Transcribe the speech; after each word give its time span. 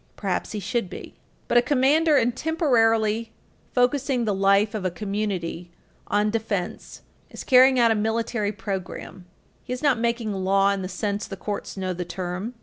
Perhaps 0.15 0.53
he 0.53 0.59
should 0.59 0.89
be. 0.89 1.13
But 1.47 1.59
a 1.59 1.61
commander, 1.61 2.17
in 2.17 2.31
temporarily 2.31 3.31
focusing 3.75 4.25
the 4.25 4.33
life 4.33 4.73
of 4.73 4.83
a 4.83 4.89
community 4.89 5.69
on 6.07 6.31
defense, 6.31 7.03
is 7.29 7.43
carrying 7.43 7.77
out 7.77 7.91
a 7.91 7.95
military 7.95 8.51
program; 8.51 9.27
he 9.63 9.71
is 9.73 9.83
not 9.83 9.99
making 9.99 10.33
law 10.33 10.71
in 10.71 10.81
the 10.81 10.89
sense 10.89 11.27
the 11.27 11.37
courts 11.37 11.77
know 11.77 11.93
the 11.93 12.03
term. 12.03 12.55